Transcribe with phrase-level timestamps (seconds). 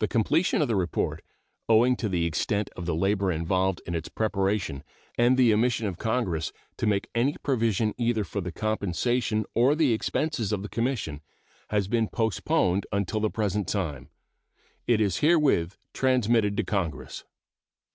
[0.00, 1.22] The completion of the report,
[1.66, 4.84] owing to the extent of the labor involved in its preparation
[5.16, 9.94] and the omission of Congress to make any provision either for the compensation or the
[9.94, 11.22] expenses of the Commission,
[11.70, 14.10] has been postponed until the present time.
[14.86, 17.24] It is herewith transmitted to Congress.